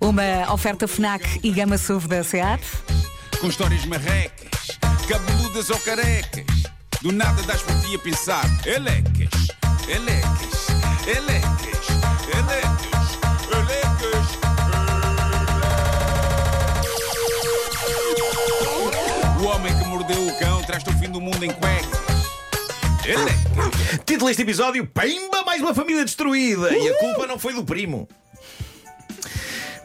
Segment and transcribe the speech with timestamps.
[0.00, 2.62] Uma oferta FNAC e Gama SUV da SEAT.
[3.40, 6.44] com histórias marrecas, cabeludas ou carecas.
[7.02, 9.48] Do nada das por ti a pensar, elecas,
[9.88, 10.68] elecas,
[11.06, 11.88] elecas,
[12.34, 13.18] elecas,
[13.52, 14.26] elecas.
[19.40, 22.00] O homem que mordeu o cão traz-te o fim do mundo em cuecas.
[23.04, 24.00] Elecas.
[24.04, 26.76] Título deste episódio: Pimba, mais uma família destruída!
[26.76, 28.06] E a culpa não foi do primo.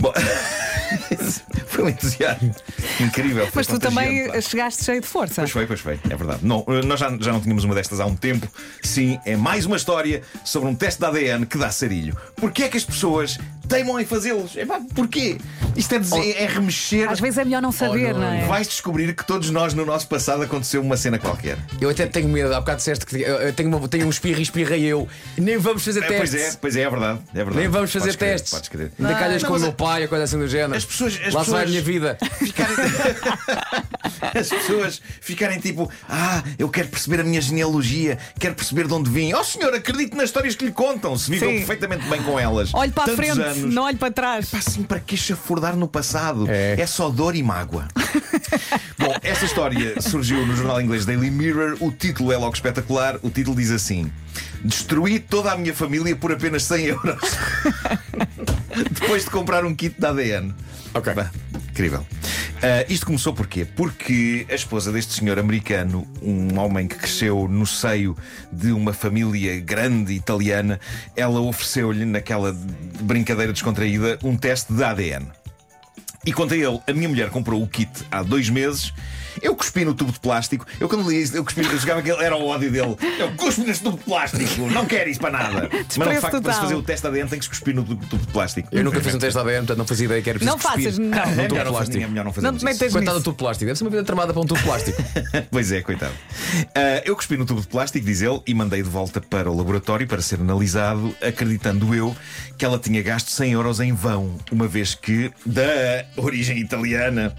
[0.06, 0.14] Bom,
[1.66, 2.54] foi um entusiasmo
[3.00, 3.48] incrível.
[3.54, 5.42] Mas tu também chegaste cheio de força.
[5.42, 6.46] Pois foi, pois foi, é verdade.
[6.46, 8.48] Não, nós já, já não tínhamos uma destas há um tempo.
[8.84, 12.15] Sim, é mais uma história sobre um teste de ADN que dá sarilho.
[12.36, 14.55] Porquê é que as pessoas teimam em fazê-los?
[14.57, 15.37] É porquê?
[15.75, 17.10] Isto é, dizer, é remexer.
[17.10, 18.46] Às vezes é melhor não saber, não, não é?
[18.46, 21.57] Vais descobrir que todos nós no nosso passado aconteceu uma cena qualquer.
[21.82, 24.43] Eu até tenho medo, há bocado disseste que eu tenho, uma, tenho um espirro e
[24.43, 25.07] espirrei eu.
[25.37, 26.54] Nem vamos fazer É, pois testes.
[26.56, 27.20] é, pois é, é verdade.
[27.33, 27.57] É verdade.
[27.57, 28.51] Nem vamos fazer Podes testes.
[28.51, 28.92] Podes crer.
[28.97, 30.75] Ainda calhas Não, com o meu a- pai ou coisa assim do género.
[30.75, 32.17] As pessoas- as Lá vai a pessoas- minha vida.
[32.39, 32.75] ficarem...
[34.34, 39.09] As pessoas ficarem tipo, ah, eu quero perceber a minha genealogia, quero perceber de onde
[39.09, 39.34] vim.
[39.34, 41.58] Oh senhor, acredite nas histórias que lhe contam, se viveu Sim.
[41.58, 42.73] perfeitamente bem com elas.
[42.73, 43.55] Olhe para a Tantos frente, anos.
[43.58, 44.50] Não olhe para trás.
[44.50, 46.45] Pá, assim, para que chafurdar no passado?
[46.50, 46.86] É.
[46.86, 47.88] só dor e mágoa.
[48.97, 51.78] Bom, esta história surgiu no jornal inglês Daily Mirror.
[51.80, 53.17] O título é logo espetacular.
[53.22, 54.12] O título diz assim:
[54.64, 57.20] Destruí toda a minha família por apenas 100 euros.
[58.92, 60.53] Depois de comprar um kit de ADN.
[60.94, 61.14] Ok.
[61.14, 61.30] Bah,
[61.69, 62.06] incrível.
[62.61, 63.66] Ah, isto começou porquê?
[63.66, 68.17] Porque a esposa deste senhor americano, um homem que cresceu no seio
[68.52, 70.80] de uma família grande italiana,
[71.16, 72.56] ela ofereceu-lhe, naquela
[73.02, 75.28] brincadeira descontraída, um teste de ADN.
[76.25, 78.92] E conta ele, a minha mulher comprou o kit há dois meses.
[79.41, 80.66] Eu cuspi no tubo de plástico.
[80.80, 82.95] Eu quando li isso, eu cuspi, eu jogava que ele era o ódio dele.
[83.19, 85.69] Eu cuspo neste tubo de plástico, não quero isso para nada.
[85.97, 87.75] Mas não, de facto, para se fazer o teste de ADN tem que se cuspir
[87.75, 88.69] no tubo tubo de plástico.
[88.72, 90.61] Eu nunca fiz um teste de ADN, portanto não fazia ideia que era preciso Não
[90.61, 91.06] faças, cuspir.
[91.06, 91.17] não.
[91.17, 92.03] É Num tubo melhor de não, fazer, plástico.
[92.03, 93.23] é melhor não Não fazermos te metas Coitado do nisso.
[93.23, 93.66] tubo de plástico.
[93.66, 95.03] Deve ser uma vida tramada para um tubo de plástico.
[95.52, 96.13] Pois é, coitado.
[96.73, 99.56] Ah, eu cuspi no tubo de plástico, diz ele, e mandei de volta para o
[99.56, 102.16] laboratório para ser analisado, acreditando eu
[102.57, 107.35] que ela tinha gasto 100 euros em vão, uma vez que, da origem italiana,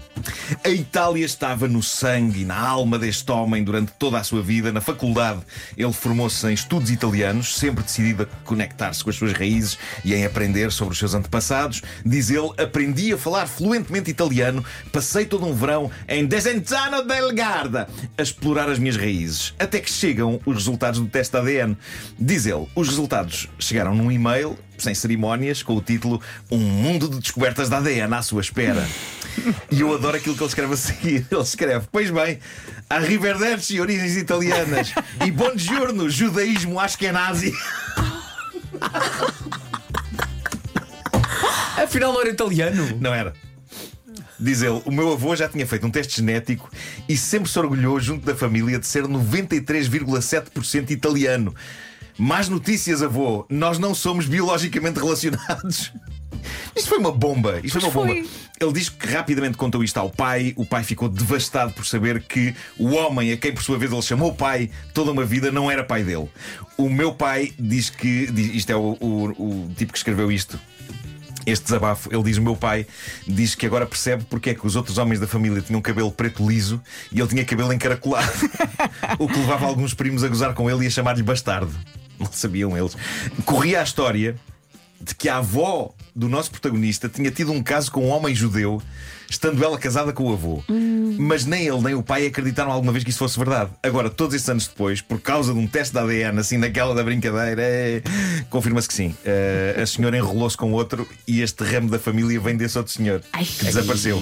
[0.63, 4.71] a Itália estava no sangue e na alma deste homem durante toda a sua vida.
[4.71, 5.41] Na faculdade,
[5.75, 10.25] ele formou-se em estudos italianos, sempre decidido a conectar-se com as suas raízes e em
[10.25, 11.81] aprender sobre os seus antepassados.
[12.05, 17.87] Diz ele, aprendi a falar fluentemente italiano, passei todo um verão em Desenzano del Garda
[18.17, 19.53] a explorar as minhas raízes.
[19.59, 21.77] Até que chegam os resultados do teste ADN.
[22.19, 26.21] Diz ele, os resultados chegaram num e-mail, sem cerimónias, com o título
[26.51, 28.87] Um mundo de descobertas de ADN à sua espera.
[29.69, 31.25] E eu adoro aquilo que ele escreve a seguir.
[31.31, 32.39] Ele escreve: Pois bem,
[32.89, 34.93] Arrivederci, origens italianas,
[35.25, 37.53] e Buongiorno, judaísmo askenazi.
[41.77, 42.97] Afinal não era italiano.
[42.99, 43.33] Não era.
[44.39, 46.69] Diz ele, o meu avô já tinha feito um teste genético
[47.09, 51.55] e sempre se orgulhou, junto da família, de ser 93,7% italiano.
[52.17, 55.91] Más notícias, avô, nós não somos biologicamente relacionados.
[56.75, 57.59] Isto foi uma bomba.
[57.63, 58.13] Isto foi uma bomba.
[58.13, 58.29] foi.
[58.59, 60.53] Ele diz que rapidamente contou isto ao pai.
[60.55, 64.01] O pai ficou devastado por saber que o homem a quem, por sua vez, ele
[64.01, 66.27] chamou pai toda uma vida não era pai dele.
[66.77, 68.27] O meu pai diz que.
[68.31, 69.25] diz- Isto é o, o-
[69.67, 70.59] o tipo que escreveu isto
[71.45, 72.09] este desabafo.
[72.13, 72.85] Ele diz: O meu pai
[73.27, 76.47] diz que agora percebe porque é que os outros homens da família tinham cabelo preto
[76.47, 78.31] liso e ele tinha cabelo encaracolado.
[79.19, 81.73] o que levava alguns primos a gozar com ele e a chamar-lhe bastardo.
[82.19, 82.95] Não sabiam eles.
[83.45, 84.35] Corria a história
[84.99, 88.81] de que a avó do nosso protagonista tinha tido um caso com um homem judeu,
[89.29, 90.63] estando ela casada com o avô.
[91.19, 93.69] Mas nem ele nem o pai acreditaram alguma vez que isso fosse verdade.
[93.83, 97.03] Agora, todos esses anos depois, por causa de um teste de ADN, assim, naquela da
[97.03, 98.01] brincadeira, é,
[98.49, 99.15] confirma-se que sim.
[99.23, 103.21] Eh, a senhora enrolou-se com outro e este ramo da família vem desse outro senhor
[103.33, 103.45] Ai.
[103.45, 104.21] que desapareceu.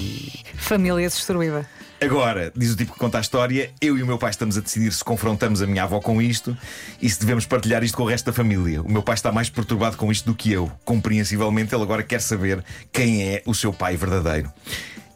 [0.56, 1.66] Família destruída.
[2.00, 4.60] Agora, diz o tipo que conta a história, eu e o meu pai estamos a
[4.60, 6.56] decidir se confrontamos a minha avó com isto
[7.00, 8.82] e se devemos partilhar isto com o resto da família.
[8.82, 10.70] O meu pai está mais perturbado com isto do que eu.
[10.84, 12.62] Compreensivelmente, ele agora quer saber
[12.92, 14.52] quem é o seu pai verdadeiro.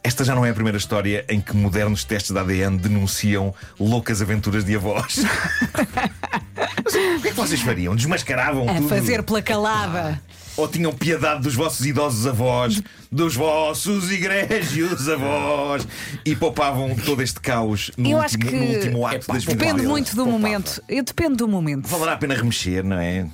[0.02, 4.22] Esta já não é a primeira história em que modernos testes de ADN denunciam loucas
[4.22, 5.18] aventuras de avós.
[6.84, 7.94] Mas o que é que vocês fariam?
[7.96, 8.88] Desmascaravam A tudo?
[8.88, 10.20] fazer pela calada.
[10.56, 15.86] Ou tinham piedade dos vossos idosos avós, dos vossos egrégios avós,
[16.24, 19.44] e poupavam todo este caus no, Eu último, acho que no último ato Epá, das
[19.44, 20.82] Depende muito do momento.
[20.88, 21.88] Eu depende do momento.
[21.88, 23.26] Valerá a pena remexer, não é?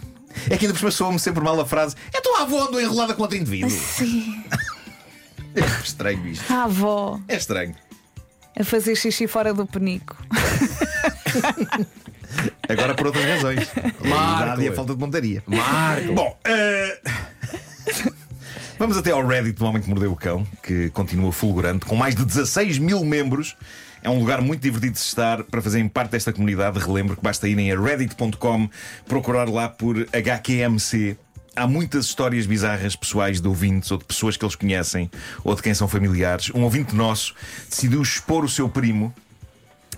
[0.51, 3.37] É que ainda soa-me sempre mal a frase: É tua avó andou enrolada com outro
[3.37, 3.71] indivíduo.
[3.71, 4.45] Sim.
[5.59, 6.53] É estranho isto.
[6.53, 7.75] A avó É estranho.
[8.61, 10.15] a fazer xixi fora do penico.
[12.69, 13.71] Agora por outras razões.
[13.77, 15.43] A idade e a falta de montaria.
[15.47, 16.13] Marco.
[16.13, 17.01] Bom, eh,
[18.79, 22.15] Vamos até ao Reddit do Homem que Mordeu o Cão, que continua fulgurante, com mais
[22.15, 23.57] de 16 mil membros.
[24.03, 26.79] É um lugar muito divertido de estar para fazerem parte desta comunidade.
[26.79, 28.69] Relembro que basta irem a reddit.com,
[29.09, 31.17] procurar lá por HQMC.
[31.57, 35.11] Há muitas histórias bizarras pessoais de ouvintes ou de pessoas que eles conhecem
[35.43, 36.51] ou de quem são familiares.
[36.55, 37.35] Um ouvinte nosso
[37.71, 39.15] decidiu expor o seu primo.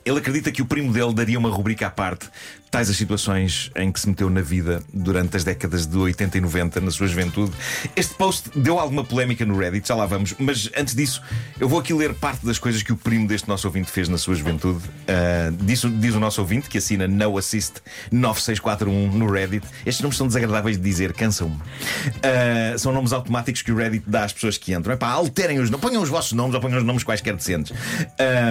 [0.08, 2.30] Ele acredita que o primo dele daria uma rubrica à parte,
[2.70, 6.40] tais as situações em que se meteu na vida durante as décadas de 80 e
[6.40, 7.52] 90, na sua juventude.
[7.96, 11.22] Este post deu alguma polémica no Reddit, já lá vamos, mas antes disso,
[11.58, 14.18] eu vou aqui ler parte das coisas que o primo deste nosso ouvinte fez na
[14.18, 14.78] sua juventude.
[14.78, 17.76] Uh, diz, diz o nosso ouvinte, que assina No Assist
[18.10, 19.66] 9641 no Reddit.
[19.86, 21.56] Estes nomes são desagradáveis de dizer, cansam-me.
[21.56, 24.94] Uh, são nomes automáticos que o Reddit dá às pessoas que entram.
[24.94, 27.72] Epá, alterem os nomes, ponham os vossos nomes ou ponham os nomes quaisquer decentes.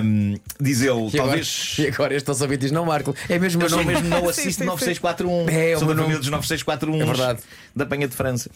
[0.03, 1.75] Um, diz ele, E talvez.
[1.77, 4.06] Agora, e agora este nosso ouvinte diz: Não, Marco, é mesmo Eu o nome.
[4.29, 5.49] Assisto sim, 9641.
[5.49, 7.01] É, o Sou da família dos 9641.
[7.01, 7.39] É verdade.
[7.75, 8.49] Da Penha de França.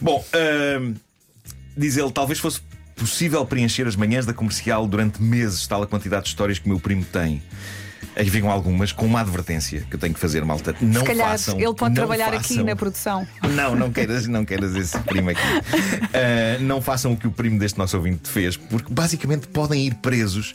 [0.00, 0.94] Bom, ahm,
[1.76, 2.60] diz ele, talvez fosse
[2.94, 6.68] possível preencher as manhãs da comercial durante meses, tal a quantidade de histórias que o
[6.68, 7.42] meu primo tem.
[8.16, 10.74] Aí ficam algumas com uma advertência que eu tenho que fazer, malta.
[10.80, 12.64] Não Se calhar façam, ele pode não trabalhar aqui façam.
[12.64, 13.28] na produção.
[13.50, 15.42] Não, não queiras, não queiras esse primo aqui.
[16.14, 19.94] Ah, não façam o que o primo deste nosso ouvinte fez, porque basicamente podem ir
[19.96, 20.54] presos.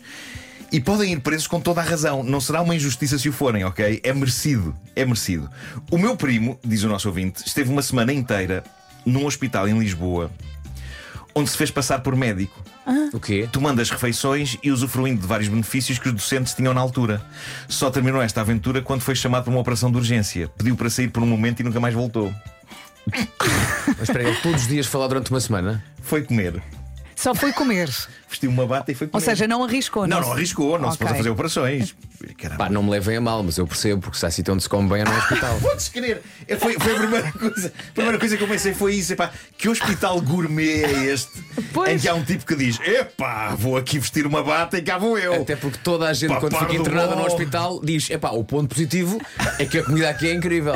[0.72, 2.24] E podem ir presos com toda a razão.
[2.24, 4.00] Não será uma injustiça se o forem, ok?
[4.04, 4.74] É merecido.
[4.96, 5.50] É merecido.
[5.92, 8.64] O meu primo, diz o nosso ouvinte, esteve uma semana inteira
[9.06, 10.32] num hospital em Lisboa
[11.34, 12.62] onde se fez passar por médico,
[13.14, 13.48] O quê?
[13.52, 17.22] tomando as refeições e usufruindo de vários benefícios que os docentes tinham na altura.
[17.68, 20.50] Só terminou esta aventura quando foi chamado para uma operação de urgência.
[20.58, 22.34] Pediu para sair por um momento e nunca mais voltou.
[23.88, 25.84] Mas espera, ele todos os dias falar durante uma semana.
[26.02, 26.62] Foi comer.
[27.22, 27.88] Só foi comer.
[28.28, 29.22] Vestiu uma bata e foi comer.
[29.22, 30.08] Ou seja, não arriscou.
[30.08, 31.94] não, não arriscou, não se pôs a fazer operações.
[32.38, 32.66] Caramba.
[32.66, 34.70] Pá, não me levem a mal, mas eu percebo, porque se há sítio onde se
[34.70, 35.58] come bem é no hospital.
[35.62, 36.22] Podes querer.
[36.48, 37.74] É, Foi, foi a primeira coisa.
[37.90, 39.14] A primeira coisa que eu pensei foi isso.
[39.14, 41.32] Epá, que hospital gourmet é este?
[41.74, 41.92] Pois.
[41.92, 44.98] Em que há um tipo que diz: Epá, vou aqui vestir uma bata e cá
[44.98, 45.42] vou eu.
[45.42, 47.28] Até porque toda a gente, Pá, quando fica internada no bom.
[47.28, 49.20] hospital, diz: epá, o ponto positivo
[49.60, 50.74] é que a comida aqui é incrível.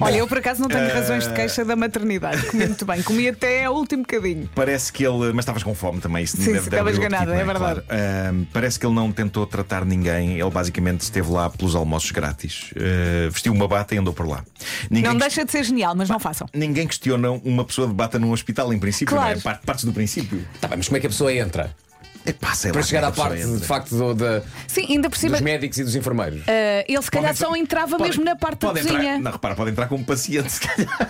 [0.00, 2.46] Olha, eu por acaso não tenho razões de queixa da maternidade.
[2.46, 3.02] Comi muito bem.
[3.02, 4.48] Comi até o último bocadinho.
[4.54, 5.32] Parece que ele.
[5.32, 6.24] Mas estavas com fome também.
[6.24, 7.82] Isso Sim, estavas ganada, tipo, é não verdade.
[7.82, 8.02] Claro.
[8.30, 10.38] Ahm, parece que ele não tentou tratar ninguém.
[10.40, 12.72] Ele basicamente esteve lá pelos almoços grátis.
[12.76, 14.44] Ah, vestiu uma bata e andou por lá.
[14.90, 16.46] Ninguém Não que- deixa de ser genial, mas não façam.
[16.54, 19.32] Ninguém questiona uma pessoa de bata num hospital, em princípio, Claro.
[19.34, 19.42] não é?
[19.42, 20.44] Parte- Partes do princípio.
[20.60, 21.74] Tá bem, mas como é que a pessoa entra?
[22.26, 25.16] Epá, sei Para lá chegar é à parte, de facto, do- da- Sim, ainda por
[25.16, 25.32] cima.
[25.32, 26.42] dos médicos e dos enfermeiros.
[26.46, 28.98] eh, ele se calhar Pode só entrar- entrava pode- mesmo na parte da pode cozinha.
[29.00, 31.08] Entrar, não, repara, pode entrar como paciente, se calhar.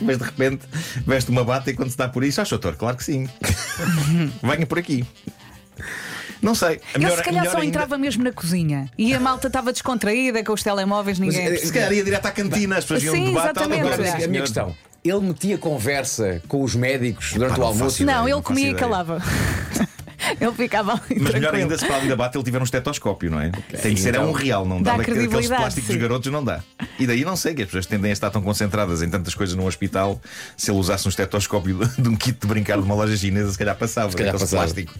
[0.00, 0.62] Mas de repente
[1.06, 3.28] veste uma bata e quando se dá por isso, ah, doutor, claro que sim.
[4.42, 5.04] Venha por aqui.
[6.40, 6.68] Não sei.
[6.68, 8.90] A Ele melhor- se calhar melhor só ainda- entrava mesmo na cozinha.
[8.96, 11.46] E a malta estava descontraída com os telemóveis, ninguém.
[11.46, 13.50] eh, Se calhar ia direto à cantina, as pessoas iam Sim, de bata.
[13.60, 13.80] exatamente.
[13.82, 14.74] Agora, a minha questão:
[15.04, 17.84] ele metia conversa com os médicos durante não o almoço?
[17.90, 18.16] faço ideia.
[18.16, 18.78] não, não ele faço comia e ideia.
[18.80, 19.22] calava.
[20.40, 21.02] Ele ficava ali.
[21.08, 21.56] Mas melhor tranquilo.
[21.62, 23.50] ainda se para além da bata ele tiver um estetoscópio, não é?
[23.82, 25.98] Tem que ser é então- um real, não dá, Dá daquele- aqueles credibilidade, plásticos sim.
[25.98, 26.60] garotos, não dá.
[26.98, 29.54] E daí não sei que as pessoas tendem a estar tão concentradas em tantas coisas
[29.56, 30.20] num hospital.
[30.56, 33.58] Se ele usasse um estetoscópio de, um kit de brincar de uma loja chinesa, se
[33.58, 34.12] calhar passava.
[34.12, 34.62] calhar daqueles passava.
[34.72, 34.94] plástico.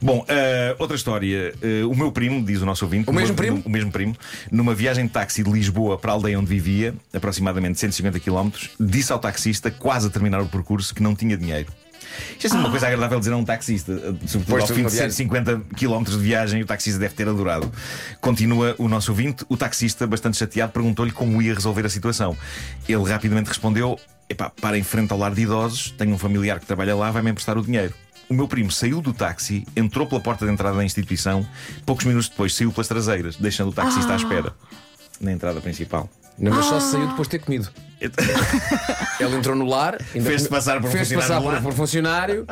[0.00, 1.54] Bom, ah, outra história.
[1.62, 3.62] Ah, o meu primo, diz o nosso ouvinte, O mesmo primo?
[3.64, 4.16] O mesmo primo,
[4.50, 9.12] numa viagem de táxi de Lisboa para a aldeia onde vivia, aproximadamente 150 km, disse
[9.12, 11.72] ao taxista, quase a terminar o percurso, que não tinha dinheiro.
[12.32, 13.92] Isto é sempre uma coisa agradável dizer a um taxista,
[14.26, 15.10] sobretudo Pois, ao fim de viagem.
[15.10, 17.70] 150 km de viagem, o taxista deve ter adorado.
[18.20, 19.44] Continua o nosso ouvinte.
[19.48, 22.36] O taxista, bastante chateado, perguntou-lhe como ia resolver a situação.
[22.88, 26.66] Ele rapidamente respondeu: Epá, para em frente ao lar de idosos, tenho um familiar que
[26.66, 27.94] trabalha lá, vai-me emprestar o dinheiro.
[28.28, 31.46] O meu primo saiu do táxi, entrou pela porta de entrada da instituição,
[31.84, 34.54] poucos minutos depois saiu pelas traseiras, deixando o taxista à espera.
[35.20, 36.08] Na entrada principal.
[36.38, 37.70] Não, mas só saiu depois de ter comido.
[39.20, 42.46] Ele entrou no lar, Fez-se passar por um fez-se funcionário passar por, por funcionário,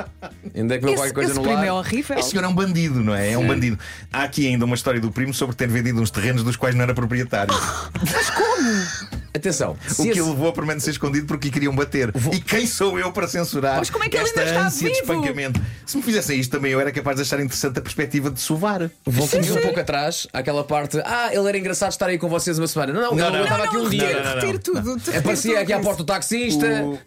[0.54, 1.66] ainda comeu Esse, qualquer coisa esse no primo lar.
[1.66, 2.18] é horrível.
[2.18, 3.32] Este senhor é um bandido, não é?
[3.32, 3.76] É um bandido.
[4.12, 6.82] Há aqui ainda uma história do primo sobre ter vendido uns terrenos dos quais não
[6.82, 7.52] era proprietário.
[9.40, 12.12] Atenção, O que esse- o levou a permanecer escondido porque queriam bater.
[12.32, 14.88] E quem sou eu para censurar Mas como é que ele esta ainda está ânsia
[14.90, 15.12] de vivo?
[15.12, 15.60] espancamento?
[15.86, 18.90] Se me fizessem isto também eu era capaz de achar interessante a perspectiva de sovar.
[19.04, 20.98] Voltamos um pouco atrás àquela parte.
[21.04, 22.92] Ah, ele era engraçado estar aí com vocês uma semana.
[22.92, 24.06] Não, não, ele não, não, aqui um não, dia.
[24.06, 24.40] retiro, não, não.
[24.40, 25.18] retiro tudo.
[25.18, 26.66] Aparecia tudo aqui à porta o taxista.
[26.84, 26.98] O...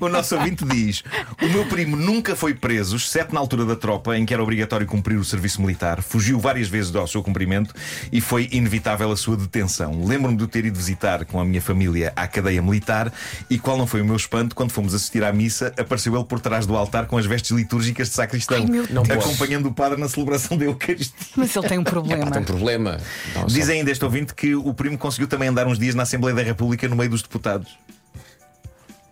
[0.00, 1.02] o nosso ouvinte diz:
[1.42, 4.86] O meu primo nunca foi preso, exceto na altura da tropa, em que era obrigatório
[4.86, 6.02] cumprir o serviço militar.
[6.02, 7.74] Fugiu várias vezes ao seu cumprimento
[8.10, 10.04] e foi inevitável a sua detenção.
[10.04, 13.12] Lembro-me de o ter ido visitar com a minha família à cadeia militar
[13.50, 16.40] e qual não foi o meu espanto quando fomos assistir à missa, apareceu ele por
[16.40, 19.24] trás do altar com as vestes litúrgicas de sacristão, Ai, meu Não Deus.
[19.24, 21.14] acompanhando o padre na celebração da Eucaristia.
[21.36, 22.30] Mas ele tem um problema.
[22.30, 22.98] Tem um problema.
[23.34, 26.02] Não, só- Diz ainda este ouvinte que o primo conseguiu também andar uns dias na
[26.04, 27.76] Assembleia da República no meio dos deputados.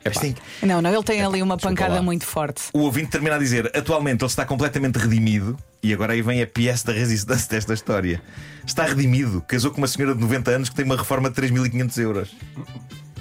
[0.05, 2.65] Mas tem- Não, não, ele tem ali uma pancada muito forte.
[2.75, 5.59] O ouvinte termina a dizer: atualmente ele está completamente redimido.
[5.85, 8.23] E agora aí vem a pièce da resistência desta história.
[8.67, 11.99] Está redimido, casou com uma senhora de 90 anos que tem uma reforma de 3.500
[12.03, 12.35] euros.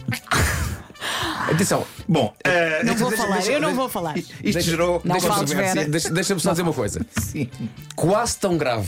[1.51, 4.17] Atenção, Bom, eh, Não vou deixa- falar, deixa- eu não vou falar.
[4.17, 5.01] Isto Deixa- gerou.
[5.03, 5.17] Não
[5.89, 7.05] deixa- deixa-me só dizer uma coisa.
[7.21, 7.49] Sim.
[7.97, 8.87] Quase tão grave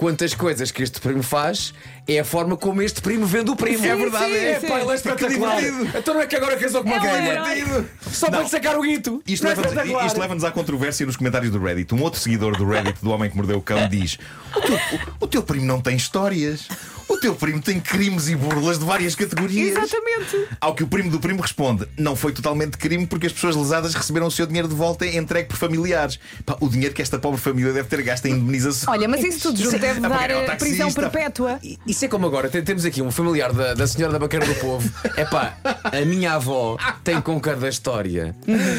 [0.00, 1.74] quanto as coisas que este primo faz
[2.08, 3.80] é a forma como este primo vende o primo.
[3.80, 4.66] Sim, é verdade, sim, é sim.
[4.66, 5.62] pá, ele é espetacular.
[5.94, 7.84] Então não é que agora casou com uma É um ganha.
[8.10, 9.22] Só para lhe sacar o guito.
[9.26, 10.06] Isto Não é leva-nos espetacular.
[10.06, 11.94] isto leva-nos à controvérsia nos comentários do Reddit.
[11.94, 14.16] Um outro seguidor do Reddit, do Homem que Mordeu o Cão, diz:
[14.56, 16.66] o teu, o- o teu primo não tem histórias.
[17.10, 19.76] O teu primo tem crimes e burlas de várias categorias.
[19.76, 20.46] Exatamente.
[20.60, 23.94] Ao que o primo do primo responde: Não foi totalmente crime porque as pessoas lesadas
[23.94, 26.18] receberam o seu dinheiro de volta entregue por familiares.
[26.46, 28.92] Pá, o dinheiro que esta pobre família deve ter gasto em indenização.
[28.92, 31.58] Olha, mas isso tudo junto deve A dar eh, prisão perpétua.
[31.86, 34.54] Isso é como agora, tem- temos aqui um familiar da, da senhora da Baqueira do
[34.54, 34.88] Povo.
[35.16, 38.34] É pá, a minha avó tem com cada história.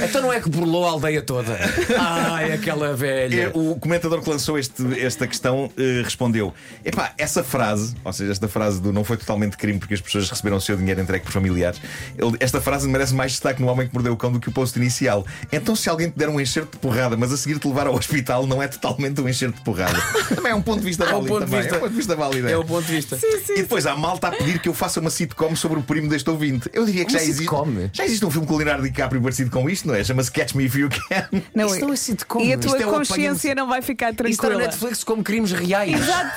[0.07, 1.57] Então não é que burlou a aldeia toda.
[1.99, 3.51] Ai, aquela É, velha.
[3.53, 6.53] o comentador que lançou este- esta questão eh, respondeu:
[6.85, 10.29] Epá, essa frase, ou seja, esta frase do não foi totalmente crime porque as pessoas
[10.29, 11.79] receberam o seu dinheiro entregue por familiares,
[12.17, 14.51] ele- esta frase merece mais destaque no Homem que Mordeu o Cão do que o
[14.51, 15.25] post inicial.
[15.51, 17.95] Então, se alguém te der um enxerto de porrada, mas a seguir te levar ao
[17.95, 19.99] hospital, não é totalmente um enxerto de porrada.
[20.35, 21.27] Também é um ponto de vista É um válido.
[21.29, 21.75] ponto de também, vista.
[21.75, 22.49] É um ponto de vista válido.
[22.49, 23.19] É o ponto de vista.
[23.49, 26.29] E depois há malta a pedir que eu faça uma sitcom sobre o primo deste
[26.29, 26.69] ouvinte.
[26.73, 27.39] Eu diria que Uma já existe.
[27.39, 27.67] sitcom?
[27.93, 30.03] Já existe um filme com o Leonardo DiCaprio parecido com isto, não é?
[30.03, 31.41] Chama-se Catch Me If You Can.
[31.55, 32.39] Não, Isto não é sitcom.
[32.41, 34.67] E a Isto tua é o consciência não vai ficar Isto está no tranquila.
[34.71, 35.93] Netflix como crimes reais.
[36.01, 36.31] Exato.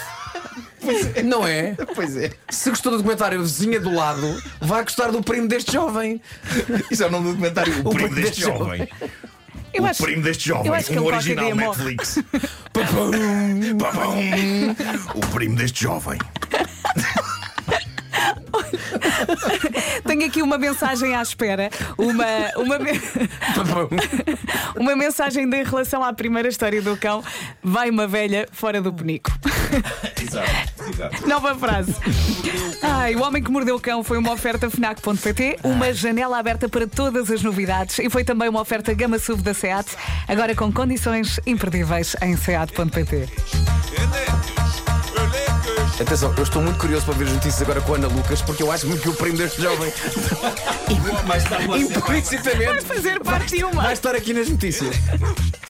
[1.25, 1.75] Não é?
[1.95, 2.31] Pois é.
[2.51, 6.21] Se gostou do documentário Vizinha do Lado, vai gostar do primo deste jovem.
[6.91, 7.73] Isso é o nome do documentário.
[7.81, 8.89] O, primo primo deste deste jovem.
[9.73, 10.67] Eu o acho- primo deste jovem.
[10.67, 11.67] eu acho que um original morre.
[11.95, 12.19] Netflix.
[12.73, 14.75] Papum, papum.
[15.19, 16.19] o primo deste jovem.
[20.14, 21.68] Tenho aqui uma mensagem à espera.
[21.99, 22.25] Uma,
[22.56, 23.00] uma, me-
[24.78, 27.21] uma mensagem de, em relação à primeira história do cão.
[27.61, 29.33] Vai uma velha fora do penico.
[30.23, 31.26] Exato, exato.
[31.28, 31.97] Nova frase.
[32.80, 36.87] Ai, o Homem que Mordeu o Cão foi uma oferta FNAC.pt, uma janela aberta para
[36.87, 39.97] todas as novidades e foi também uma oferta Gama SUV da SEAT,
[40.28, 43.28] agora com condições imperdíveis em SEAT.pt.
[46.01, 48.63] Atenção, eu estou muito curioso para ver as notícias agora com a Ana Lucas, porque
[48.63, 51.23] eu acho muito que o primo deste jovem, lá
[51.69, 53.83] Vai implicitamente, fazer parte de uma.
[53.83, 54.97] vai estar aqui nas notícias.